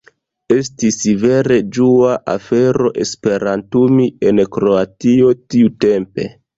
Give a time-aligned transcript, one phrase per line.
[0.53, 6.33] Estis vere ĝua afero esperantumi en Kroatio tiutempe.